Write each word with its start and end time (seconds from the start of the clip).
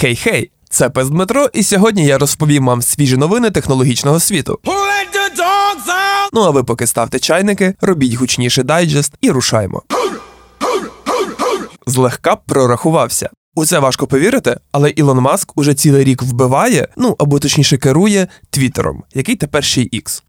Хей-хей! 0.00 0.50
Це 0.70 0.90
пес 0.90 1.08
Дмитро, 1.08 1.48
і 1.52 1.62
сьогодні 1.62 2.06
я 2.06 2.18
розповім 2.18 2.66
вам 2.66 2.82
свіжі 2.82 3.16
новини 3.16 3.50
технологічного 3.50 4.20
світу. 4.20 4.58
Ну 6.32 6.42
а 6.42 6.50
ви 6.50 6.64
поки 6.64 6.86
ставте 6.86 7.18
чайники, 7.18 7.74
робіть 7.80 8.14
гучніший 8.14 8.64
дайджест 8.64 9.12
і 9.20 9.30
рушаймо. 9.30 9.82
Злегка 11.86 12.36
прорахувався. 12.36 13.30
У 13.58 13.66
це 13.66 13.78
важко 13.78 14.06
повірити, 14.06 14.56
але 14.72 14.90
Ілон 14.90 15.18
Маск 15.18 15.52
уже 15.54 15.74
цілий 15.74 16.04
рік 16.04 16.22
вбиває, 16.22 16.88
ну 16.96 17.16
або 17.18 17.38
точніше 17.38 17.76
керує 17.76 18.28
Твіттером, 18.50 19.02
який 19.14 19.36
тепер 19.36 19.64
ще 19.64 19.82
й 19.82 19.90
X. 19.94 20.22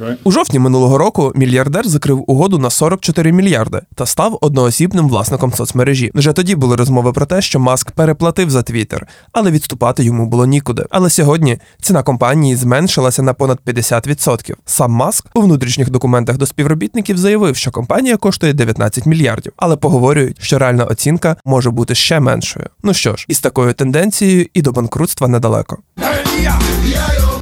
Right? 0.00 0.16
У 0.24 0.32
жовтні 0.32 0.58
минулого 0.58 0.98
року 0.98 1.32
мільярдер 1.34 1.88
закрив 1.88 2.24
угоду 2.26 2.58
на 2.58 2.70
44 2.70 3.32
мільярди 3.32 3.80
та 3.94 4.06
став 4.06 4.38
одноосібним 4.40 5.08
власником 5.08 5.52
соцмережі. 5.52 6.10
Вже 6.14 6.32
тоді 6.32 6.54
були 6.54 6.76
розмови 6.76 7.12
про 7.12 7.26
те, 7.26 7.42
що 7.42 7.60
Маск 7.60 7.90
переплатив 7.90 8.50
за 8.50 8.62
Твіттер, 8.62 9.06
але 9.32 9.50
відступати 9.50 10.04
йому 10.04 10.26
було 10.26 10.46
нікуди. 10.46 10.84
Але 10.90 11.10
сьогодні 11.10 11.58
ціна 11.80 12.02
компанії 12.02 12.56
зменшилася 12.56 13.22
на 13.22 13.34
понад 13.34 13.58
50%. 13.66 14.54
Сам 14.64 14.92
Маск 14.92 15.26
у 15.34 15.40
внутрішніх 15.40 15.90
документах 15.90 16.36
до 16.36 16.46
співробітників 16.46 17.18
заявив, 17.18 17.56
що 17.56 17.70
компанія 17.70 18.16
коштує 18.16 18.52
19 18.52 19.06
мільярдів, 19.06 19.52
але 19.56 19.76
поговорюють, 19.76 20.36
що 20.40 20.58
реальна 20.58 20.84
оцінка 20.84 21.36
може 21.46 21.70
бути 21.70 21.94
ще 21.94 22.20
меншою. 22.20 22.66
Ну 22.82 22.94
що 22.94 23.16
ж, 23.16 23.26
із 23.28 23.40
такою 23.40 23.72
тенденцією 23.72 24.46
і 24.54 24.62
до 24.62 24.72
банкрутства 24.72 25.28
недалеко. 25.28 25.78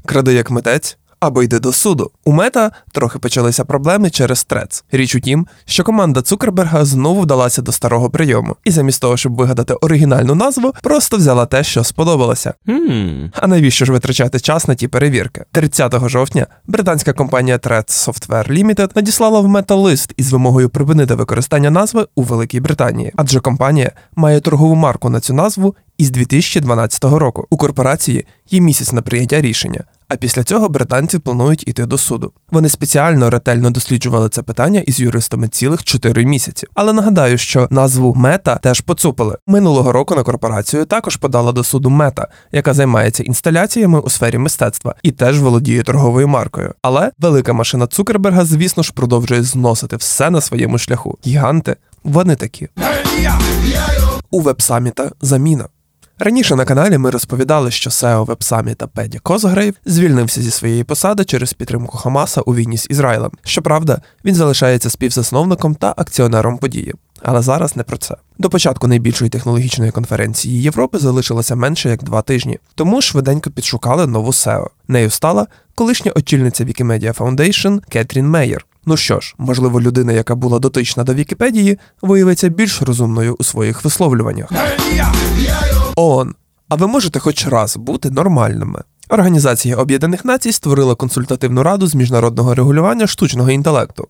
Кради 0.07 0.35
як 0.35 0.51
митець. 0.51 0.99
Або 1.25 1.43
йди 1.43 1.61
до 1.61 1.73
суду. 1.73 2.11
У 2.25 2.33
мета 2.33 2.71
трохи 2.93 3.19
почалися 3.19 3.65
проблеми 3.65 4.11
через 4.11 4.45
трец. 4.45 4.85
Річ 4.93 5.15
у 5.15 5.21
тім, 5.21 5.47
що 5.65 5.85
команда 5.85 6.23
Цукерберга 6.23 6.85
знову 6.85 7.21
вдалася 7.21 7.63
до 7.63 7.73
старого 7.73 8.11
прийому, 8.11 8.57
і 8.65 8.71
замість 8.71 9.01
того, 9.01 9.17
щоб 9.17 9.35
вигадати 9.35 9.75
оригінальну 9.75 10.35
назву, 10.35 10.73
просто 10.83 11.17
взяла 11.17 11.47
те, 11.47 11.65
що 11.65 11.85
сподобалося. 11.85 12.55
А 13.33 13.47
навіщо 13.47 13.85
ж 13.85 13.93
витрачати 13.93 14.41
час 14.41 14.69
на 14.69 14.75
ті 14.75 14.89
перевірки? 14.89 15.45
30 15.53 16.09
жовтня 16.09 16.47
британська 16.67 17.13
компанія 17.13 17.57
Threads 17.57 18.09
Software 18.09 18.51
Limited 18.51 18.91
надіслала 18.95 19.41
в 19.41 19.49
мета 19.49 19.75
лист 19.75 20.15
із 20.17 20.33
вимогою 20.33 20.69
припинити 20.69 21.15
використання 21.15 21.71
назви 21.71 22.07
у 22.15 22.23
Великій 22.23 22.61
Британії, 22.61 23.13
адже 23.17 23.41
компанія 23.41 23.93
має 24.17 24.41
торгову 24.41 24.75
марку 24.75 25.11
на 25.11 25.21
цю 25.21 25.35
назву 25.35 25.75
із 25.99 26.11
2012 26.11 27.05
року. 27.05 27.47
У 27.51 27.57
корпорації 27.57 28.27
є 28.51 28.61
місяць 28.61 28.93
на 28.93 29.03
прийняття 29.03 29.41
рішення. 29.41 29.85
А 30.15 30.17
після 30.17 30.45
цього 30.45 30.69
британці 30.69 31.19
планують 31.19 31.69
іти 31.69 31.87
до 31.87 31.99
суду. 31.99 32.33
Вони 32.51 32.69
спеціально 32.69 33.31
ретельно 33.31 33.71
досліджували 33.71 34.29
це 34.29 34.43
питання 34.43 34.81
із 34.81 35.01
юристами 35.01 35.49
цілих 35.49 35.85
4 35.85 36.25
місяці. 36.25 36.67
Але 36.75 36.93
нагадаю, 36.93 37.39
що 37.39 37.69
назву 37.71 38.15
Мета 38.15 38.57
теж 38.57 38.81
поцупили. 38.81 39.37
Минулого 39.47 39.93
року 39.93 40.15
на 40.15 40.23
корпорацію 40.23 40.85
також 40.85 41.17
подала 41.17 41.53
до 41.53 41.65
суду 41.65 41.91
Мета, 41.91 42.29
яка 42.53 42.75
займається 42.75 43.23
інсталяціями 43.23 44.01
у 44.01 44.11
сфері 44.11 44.39
мистецтва 44.39 44.95
і 45.03 45.11
теж 45.11 45.41
володіє 45.41 45.83
торговою 45.83 46.29
маркою. 46.29 46.75
Але 46.83 47.11
велика 47.19 47.53
машина 47.53 47.87
Цукерберга, 47.87 48.45
звісно 48.45 48.83
ж, 48.83 48.93
продовжує 48.93 49.43
зносити 49.43 49.97
все 49.97 50.31
на 50.31 50.41
своєму 50.41 50.79
шляху. 50.79 51.19
Гіганти, 51.27 51.77
вони 52.05 52.37
такі. 52.37 52.69
У 54.31 54.41
веб-саміта 54.41 55.11
заміна. 55.21 55.65
Раніше 56.19 56.57
на 56.57 56.65
каналі 56.65 56.99
ми 56.99 57.11
розповідали, 57.11 57.71
що 57.71 57.91
SEO 57.91 58.25
веб-саміта 58.25 58.87
Педі 58.87 59.19
Козгрейв 59.19 59.75
звільнився 59.85 60.43
зі 60.43 60.51
своєї 60.51 60.85
посади 60.85 61.25
через 61.25 61.53
підтримку 61.53 61.99
Хамаса 61.99 62.41
у 62.41 62.55
війні 62.55 62.79
з 62.79 62.87
Ізраїлем. 62.91 63.31
Щоправда, 63.45 64.01
він 64.25 64.35
залишається 64.35 64.91
співзасновником 64.91 65.75
та 65.75 65.95
акціонером 65.97 66.59
події. 66.59 66.95
Але 67.23 67.43
зараз 67.43 67.77
не 67.77 67.83
про 67.83 67.97
це. 67.97 68.17
До 68.39 68.51
початку 68.51 68.89
найбільшої 68.89 69.31
технологічної 69.31 69.91
конференції 69.91 70.63
Європи 70.63 70.99
залишилося 70.99 71.57
менше 71.57 71.89
як 71.89 72.03
два 72.03 72.23
тижні, 72.23 72.59
тому 72.75 73.03
швиденько 73.03 73.51
підшукали 73.51 74.07
нову 74.07 74.31
SEO. 74.31 74.67
Нею 74.89 75.11
стала 75.11 75.47
колишня 75.75 76.13
очільниця 76.15 76.65
Wikimedia 76.65 77.17
Foundation 77.17 77.81
Кетрін 77.89 78.29
Мейєр. 78.31 78.67
Ну 78.87 78.97
що 78.97 79.21
ж, 79.21 79.35
можливо, 79.39 79.81
людина, 79.81 80.13
яка 80.13 80.35
була 80.35 80.59
дотична 80.59 81.05
до 81.05 81.15
Вікіпедії, 81.15 81.79
виявиться 82.03 82.49
більш 82.49 82.83
розумною 82.83 83.37
у 83.39 83.45
своїх 83.45 83.85
висловлюваннях. 83.85 84.53
ООН. 85.97 86.35
А 86.69 86.75
ви 86.75 86.87
можете 86.87 87.19
хоч 87.19 87.47
раз 87.47 87.77
бути 87.77 88.11
нормальними? 88.11 88.83
Організація 89.09 89.77
Об'єднаних 89.77 90.25
Націй 90.25 90.53
створила 90.53 90.95
консультативну 90.95 91.63
раду 91.63 91.87
з 91.87 91.95
міжнародного 91.95 92.55
регулювання 92.55 93.07
штучного 93.07 93.51
інтелекту. 93.51 94.09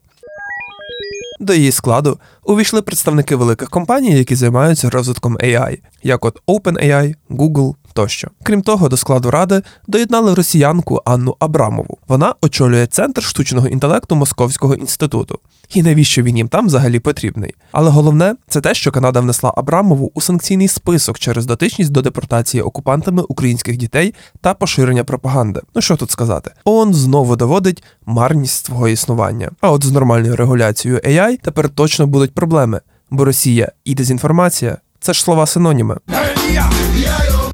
До 1.41 1.55
її 1.55 1.73
складу 1.73 2.19
увійшли 2.45 2.83
представники 2.83 3.37
великих 3.37 3.71
компаній, 3.71 4.19
які 4.19 4.35
займаються 4.35 4.91
розвитком 4.91 5.37
AI, 5.37 5.79
як 6.03 6.25
от 6.25 6.43
OpenAI, 6.47 7.15
Google 7.31 7.75
тощо. 7.95 8.29
Крім 8.43 8.63
того, 8.63 8.89
до 8.89 8.97
складу 8.97 9.31
ради 9.31 9.63
доєднали 9.87 10.35
росіянку 10.35 11.03
Анну 11.05 11.37
Абрамову. 11.39 11.99
Вона 12.09 12.35
очолює 12.41 12.87
центр 12.87 13.23
штучного 13.23 13.69
інтелекту 13.69 14.17
Московського 14.17 14.75
інституту. 14.75 15.39
І 15.75 15.83
навіщо 15.83 16.23
він 16.23 16.37
їм 16.37 16.49
там 16.49 16.67
взагалі 16.67 16.99
потрібний? 16.99 17.55
Але 17.73 17.91
головне 17.91 18.35
це 18.49 18.61
те, 18.61 18.75
що 18.75 18.93
Канада 18.93 19.21
внесла 19.21 19.53
Абрамову 19.57 20.11
у 20.15 20.21
санкційний 20.21 20.69
список 20.69 21.19
через 21.19 21.47
дотичність 21.47 21.93
до 21.93 22.03
депортації 22.03 22.63
окупантами 22.63 23.23
українських 23.23 23.77
дітей 23.77 24.15
та 24.41 24.55
поширення 24.55 25.05
пропаганди. 25.05 25.61
Ну 25.75 25.83
що 25.83 25.97
тут 25.97 26.11
сказати? 26.11 26.51
ООН 26.65 26.95
знову 26.95 27.37
доводить 27.37 27.83
марність 28.07 28.67
свого 28.67 28.89
існування. 28.89 29.51
А 29.61 29.71
от 29.71 29.85
з 29.85 29.93
нормальною 29.93 30.37
регуляцією 30.37 31.01
AI 31.01 31.39
тепер 31.43 31.69
точно 31.69 32.07
будуть 32.07 32.34
проблеми, 32.35 32.81
бо 33.11 33.25
Росія 33.25 33.73
і 33.85 33.95
дезінформація 33.95 34.79
це 35.01 35.13
ж 35.13 35.23
слова 35.23 35.47
синоніми. 35.47 35.97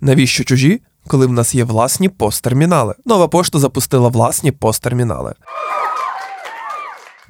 Навіщо 0.00 0.44
чужі, 0.44 0.80
коли 1.06 1.26
в 1.26 1.32
нас 1.32 1.54
є 1.54 1.64
власні 1.64 2.08
посттермінали? 2.08 2.94
Нова 3.06 3.28
пошта 3.28 3.58
запустила 3.58 4.08
власні 4.08 4.52
посттермінали. 4.52 5.34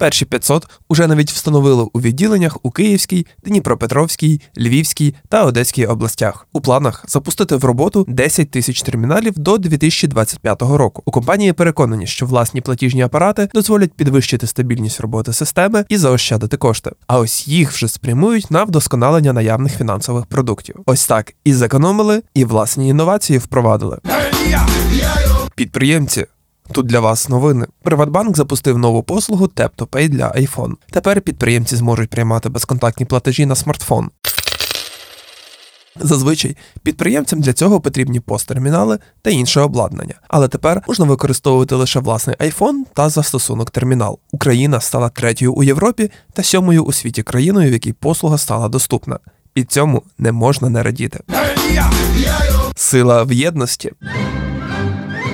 Перші 0.01 0.25
500 0.25 0.67
уже 0.89 1.07
навіть 1.07 1.31
встановили 1.31 1.87
у 1.93 2.01
відділеннях 2.01 2.57
у 2.63 2.71
Київській, 2.71 3.27
Дніпропетровській, 3.43 4.41
Львівській 4.57 5.15
та 5.29 5.43
Одеській 5.43 5.85
областях. 5.85 6.47
У 6.53 6.61
планах 6.61 7.05
запустити 7.07 7.55
в 7.55 7.65
роботу 7.65 8.05
10 8.07 8.51
тисяч 8.51 8.81
терміналів 8.81 9.33
до 9.39 9.57
2025 9.57 10.61
року. 10.61 11.03
У 11.05 11.11
компанії 11.11 11.53
переконані, 11.53 12.07
що 12.07 12.25
власні 12.25 12.61
платіжні 12.61 13.01
апарати 13.01 13.49
дозволять 13.53 13.93
підвищити 13.93 14.47
стабільність 14.47 14.99
роботи 14.99 15.33
системи 15.33 15.85
і 15.89 15.97
заощадити 15.97 16.57
кошти. 16.57 16.91
А 17.07 17.19
ось 17.19 17.47
їх 17.47 17.71
вже 17.71 17.87
спрямують 17.87 18.51
на 18.51 18.63
вдосконалення 18.63 19.33
наявних 19.33 19.77
фінансових 19.77 20.25
продуктів. 20.25 20.75
Ось 20.85 21.07
так 21.07 21.33
і 21.43 21.53
зекономили, 21.53 22.21
і 22.33 22.45
власні 22.45 22.89
інновації 22.89 23.39
впровадили. 23.39 23.97
Підприємці. 25.55 26.25
Тут 26.73 26.85
для 26.85 26.99
вас 26.99 27.29
новини. 27.29 27.65
Приватбанк 27.83 28.37
запустив 28.37 28.77
нову 28.77 29.03
послугу 29.03 29.45
Tap 29.45 30.09
для 30.09 30.31
iPhone. 30.31 30.73
Тепер 30.91 31.21
підприємці 31.21 31.75
зможуть 31.75 32.09
приймати 32.09 32.49
безконтактні 32.49 33.05
платежі 33.05 33.45
на 33.45 33.55
смартфон. 33.55 34.09
Зазвичай 35.99 36.57
підприємцям 36.83 37.41
для 37.41 37.53
цього 37.53 37.81
потрібні 37.81 38.19
посттермінали 38.19 38.99
та 39.21 39.29
інше 39.29 39.61
обладнання, 39.61 40.13
але 40.27 40.47
тепер 40.47 40.81
можна 40.87 41.05
використовувати 41.05 41.75
лише 41.75 41.99
власний 41.99 42.35
iPhone 42.35 42.83
та 42.93 43.09
застосунок 43.09 43.71
термінал. 43.71 44.19
Україна 44.31 44.79
стала 44.79 45.09
третьою 45.09 45.53
у 45.53 45.63
Європі 45.63 46.11
та 46.33 46.43
сьомою 46.43 46.83
у 46.83 46.91
світі 46.91 47.23
країною, 47.23 47.69
в 47.69 47.73
якій 47.73 47.93
послуга 47.93 48.37
стала 48.37 48.69
доступна. 48.69 49.19
І 49.55 49.63
цьому 49.63 50.03
не 50.17 50.31
можна 50.31 50.69
не 50.69 50.83
радіти. 50.83 51.19
Сила 52.75 53.23
в 53.23 53.31
єдності. 53.31 53.91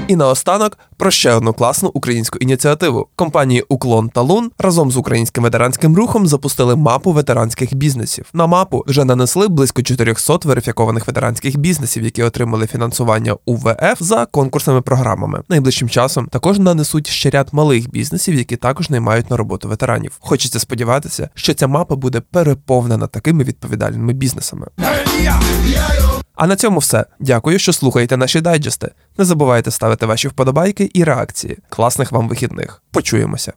І 0.07 0.15
наостанок 0.15 0.77
про 0.97 1.11
ще 1.11 1.33
одну 1.33 1.53
класну 1.53 1.91
українську 1.93 2.37
ініціативу. 2.39 3.07
Компанії 3.15 3.63
Уклон 3.69 4.09
та 4.09 4.21
Лун 4.21 4.51
разом 4.59 4.91
з 4.91 4.97
українським 4.97 5.43
ветеранським 5.43 5.95
рухом 5.95 6.27
запустили 6.27 6.75
мапу 6.75 7.11
ветеранських 7.11 7.73
бізнесів. 7.73 8.25
На 8.33 8.47
мапу 8.47 8.83
вже 8.87 9.05
нанесли 9.05 9.47
близько 9.47 9.81
400 9.83 10.39
верифікованих 10.43 11.07
ветеранських 11.07 11.57
бізнесів, 11.57 12.03
які 12.03 12.23
отримали 12.23 12.67
фінансування 12.67 13.35
УВФ 13.45 13.97
за 13.99 14.25
конкурсними 14.25 14.81
програмами. 14.81 15.41
Найближчим 15.49 15.89
часом 15.89 16.25
також 16.25 16.59
нанесуть 16.59 17.07
ще 17.07 17.29
ряд 17.29 17.49
малих 17.51 17.89
бізнесів, 17.89 18.35
які 18.35 18.55
також 18.55 18.89
наймають 18.89 19.29
на 19.29 19.37
роботу 19.37 19.69
ветеранів. 19.69 20.17
Хочеться 20.19 20.59
сподіватися, 20.59 21.29
що 21.33 21.53
ця 21.53 21.67
мапа 21.67 21.95
буде 21.95 22.21
переповнена 22.21 23.07
такими 23.07 23.43
відповідальними 23.43 24.13
бізнесами. 24.13 24.67
А 26.37 26.47
на 26.47 26.55
цьому 26.55 26.79
все. 26.79 27.05
Дякую, 27.19 27.59
що 27.59 27.73
слухаєте 27.73 28.17
наші 28.17 28.41
дайджести. 28.41 28.91
Не 29.17 29.25
забувайте 29.25 29.71
ставити 29.71 30.05
ваші 30.05 30.27
вподобайки 30.27 30.91
і 30.93 31.03
реакції. 31.03 31.57
Класних 31.69 32.11
вам 32.11 32.29
вихідних. 32.29 32.83
Почуємося. 32.91 33.53